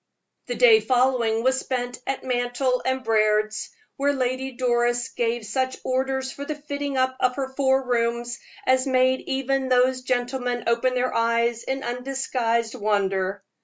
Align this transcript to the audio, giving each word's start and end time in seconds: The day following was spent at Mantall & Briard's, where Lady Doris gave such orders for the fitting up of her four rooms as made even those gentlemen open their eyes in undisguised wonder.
The 0.47 0.55
day 0.55 0.79
following 0.79 1.43
was 1.43 1.59
spent 1.59 1.99
at 2.07 2.23
Mantall 2.23 2.81
& 3.03 3.03
Briard's, 3.05 3.69
where 3.97 4.13
Lady 4.13 4.51
Doris 4.51 5.09
gave 5.09 5.45
such 5.45 5.77
orders 5.83 6.31
for 6.31 6.43
the 6.43 6.55
fitting 6.55 6.97
up 6.97 7.15
of 7.19 7.35
her 7.35 7.53
four 7.53 7.83
rooms 7.85 8.39
as 8.65 8.87
made 8.87 9.19
even 9.27 9.69
those 9.69 10.01
gentlemen 10.01 10.63
open 10.65 10.95
their 10.95 11.13
eyes 11.13 11.61
in 11.61 11.83
undisguised 11.83 12.73
wonder. 12.73 13.43